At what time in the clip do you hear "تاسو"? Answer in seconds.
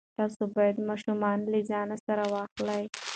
0.17-0.41